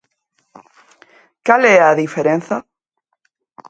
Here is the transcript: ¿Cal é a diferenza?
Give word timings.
¿Cal 1.45 1.61
é 1.75 1.77
a 1.81 1.97
diferenza? 2.03 2.55